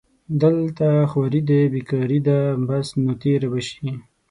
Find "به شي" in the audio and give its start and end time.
3.51-3.89